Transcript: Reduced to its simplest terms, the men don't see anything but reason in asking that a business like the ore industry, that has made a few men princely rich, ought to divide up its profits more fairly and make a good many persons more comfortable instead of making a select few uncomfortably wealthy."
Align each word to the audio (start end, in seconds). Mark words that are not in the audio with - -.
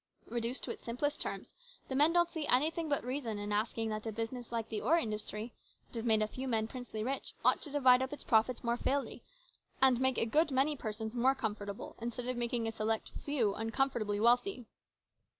Reduced 0.25 0.63
to 0.63 0.71
its 0.71 0.83
simplest 0.83 1.21
terms, 1.21 1.53
the 1.87 1.93
men 1.95 2.11
don't 2.11 2.27
see 2.27 2.47
anything 2.47 2.89
but 2.89 3.03
reason 3.03 3.37
in 3.37 3.51
asking 3.51 3.89
that 3.89 4.07
a 4.07 4.11
business 4.11 4.51
like 4.51 4.67
the 4.69 4.81
ore 4.81 4.97
industry, 4.97 5.53
that 5.85 5.93
has 5.99 6.05
made 6.05 6.23
a 6.23 6.27
few 6.27 6.47
men 6.47 6.65
princely 6.67 7.03
rich, 7.03 7.35
ought 7.45 7.61
to 7.61 7.69
divide 7.69 8.01
up 8.01 8.11
its 8.11 8.23
profits 8.23 8.63
more 8.63 8.77
fairly 8.77 9.21
and 9.79 10.01
make 10.01 10.17
a 10.17 10.25
good 10.25 10.49
many 10.49 10.75
persons 10.75 11.13
more 11.13 11.35
comfortable 11.35 11.95
instead 12.01 12.25
of 12.27 12.35
making 12.35 12.67
a 12.67 12.71
select 12.71 13.11
few 13.23 13.53
uncomfortably 13.53 14.19
wealthy." 14.19 14.65